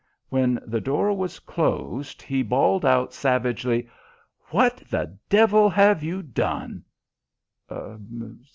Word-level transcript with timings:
When 0.29 0.59
the 0.65 0.81
door 0.81 1.13
was 1.13 1.37
closed, 1.37 2.23
he 2.23 2.41
bawled 2.41 2.83
out, 2.83 3.13
savagely: 3.13 3.87
"What 4.49 4.77
the 4.89 5.15
devil 5.29 5.69
have 5.69 6.01
you 6.01 6.23
done?" 6.23 6.85